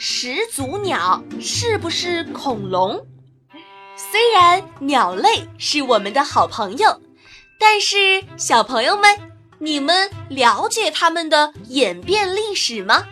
[0.00, 2.94] 始祖鸟是不是恐龙》。
[3.96, 7.02] 虽然鸟类是我们的好朋友，
[7.58, 9.10] 但是小朋友们，
[9.58, 13.08] 你们了解它们的演变历史吗？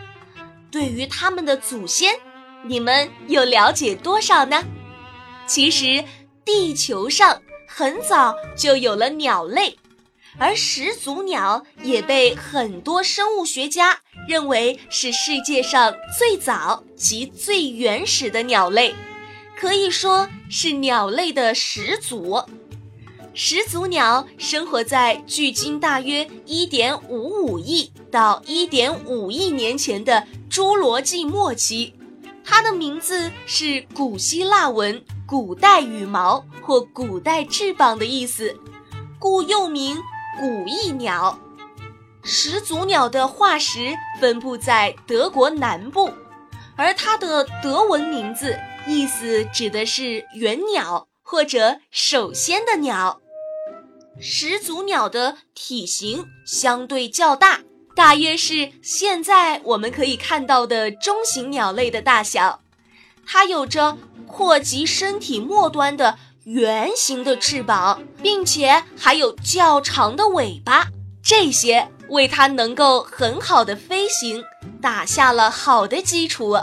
[0.71, 2.15] 对于它们的祖先，
[2.63, 4.63] 你们又了解多少呢？
[5.45, 6.05] 其实，
[6.45, 9.77] 地球上很早就有了鸟类。
[10.39, 18.95] 而始祖鸟也被很多生物学家认为是世界上最早及最原始的鸟类，
[19.59, 22.43] 可以说是鸟类的始祖。
[23.35, 31.93] 始祖鸟生活在距今大约1.55亿到1.5亿年前的侏罗纪末期，
[32.43, 38.59] 它的名字是古希腊文“古代羽毛”或“古代翅膀”的意思，
[39.19, 39.97] 故又名。
[40.39, 41.39] 古翼鸟，
[42.29, 46.11] 始祖鸟的化石分布在德国南部，
[46.75, 53.21] 而它的德文名字意思指的是原鸟或者首先的鸟。
[54.19, 57.61] 始祖鸟的体型相对较大，
[57.95, 62.61] 大约是现在我们可以看到的中型鸟类的大小。
[63.25, 66.19] 它有着阔及身体末端的。
[66.45, 70.87] 圆形的翅膀，并且还有较长的尾巴，
[71.21, 74.45] 这些为它能够很好的飞行
[74.81, 76.57] 打下了好的基础。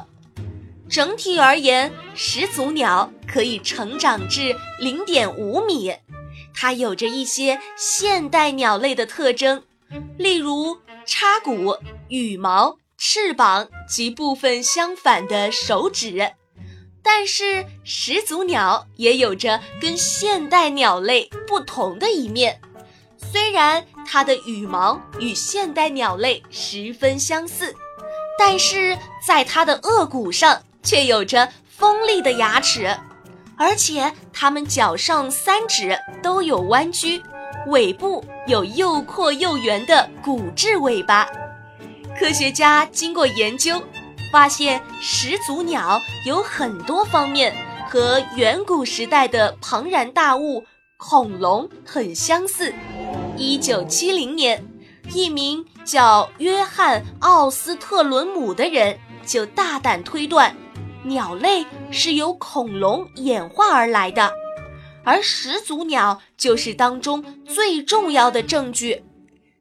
[0.89, 5.95] 整体而言，始祖鸟可以成长至零点五米。
[6.53, 9.63] 它有着一些现代鸟类的特征，
[10.17, 11.77] 例如叉骨、
[12.09, 16.33] 羽毛、翅膀及部分相反的手指。
[17.01, 22.61] 但是始祖鸟也有着跟现代鸟类不同的一面，
[23.33, 27.75] 虽然它的羽毛与现代鸟类十分相似，
[28.37, 28.95] 但是
[29.25, 32.95] 在它的颚骨上却有着锋利的牙齿，
[33.57, 37.23] 而且它们脚上三指都有弯曲，
[37.69, 41.27] 尾部有又阔又圆的骨质尾巴。
[42.15, 43.81] 科学家经过研究。
[44.31, 47.55] 发现始祖鸟有很多方面
[47.87, 50.65] 和远古时代的庞然大物
[50.97, 52.73] 恐龙很相似。
[53.35, 54.63] 一九七零年，
[55.13, 60.55] 一名叫约翰·奥斯特伦姆的人就大胆推断，
[61.03, 64.31] 鸟类是由恐龙演化而来的，
[65.03, 69.03] 而始祖鸟就是当中最重要的证据，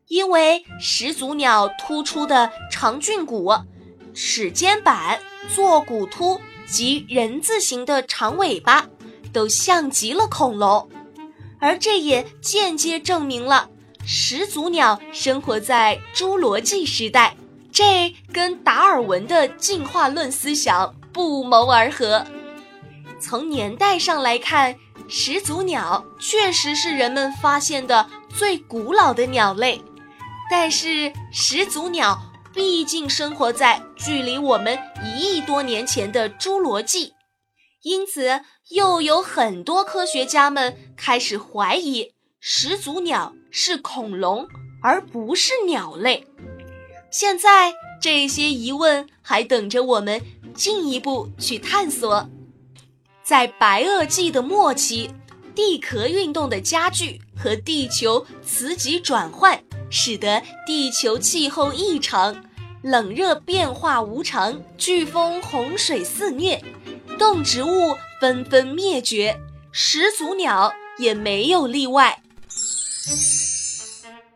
[0.09, 3.53] 因为始祖鸟突出的长颈骨。
[4.15, 5.19] 齿尖板、
[5.55, 8.87] 坐骨突及人字形的长尾巴，
[9.33, 10.87] 都像极了恐龙，
[11.63, 13.71] 而这也间接证明了
[14.05, 17.37] 始祖鸟生活在侏罗纪时代。
[17.71, 22.27] 这跟达尔文的进化论思想不谋而合。
[23.21, 24.77] 从年代上来看，
[25.09, 29.81] 始祖鸟确实是人们发现的最古老的鸟类，
[30.51, 32.21] 但是始祖鸟。
[32.55, 37.15] 毕竟生活在距离我们一亿多年前的侏罗纪，
[37.83, 44.47] 因此又有很多科学家们开始怀疑始祖鸟是恐龙
[44.83, 46.27] 而不是鸟类。
[47.11, 50.21] 现在这些疑问还等着我们
[50.55, 52.29] 进一步去探索。
[53.23, 55.11] 在白垩纪的末期，
[55.55, 59.63] 地壳运动的加剧和地球磁极转换。
[59.95, 62.35] 使得地球气候异常，
[62.83, 66.65] 冷热变化无常，飓风洪水肆虐，
[67.23, 69.39] 动植物纷纷灭绝，
[69.71, 72.21] 始祖鸟也没有例外。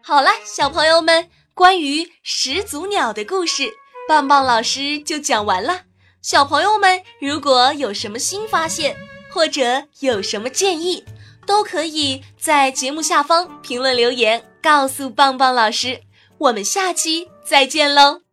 [0.01, 3.73] 好了，小朋友们，关于始祖鸟的故事，
[4.09, 5.81] 棒棒老师就讲完了。
[6.23, 8.97] 小朋友们如果有什么新发现，
[9.33, 11.05] 或者有什么建议，
[11.45, 14.45] 都可以在节目下方评论留言。
[14.63, 16.03] 告诉棒棒老师，
[16.39, 18.26] 我们下期再见喽。